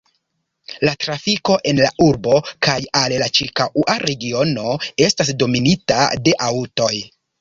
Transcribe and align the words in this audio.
La 0.87 0.93
trafiko 1.03 1.57
en 1.71 1.81
la 1.81 1.89
urbo 2.05 2.39
kaj 2.67 2.77
al 3.01 3.15
la 3.25 3.27
ĉirkaŭa 3.41 3.99
regiono 4.07 4.75
estas 5.09 5.31
dominita 5.45 6.09
de 6.27 6.35
aŭtoj. 6.49 6.91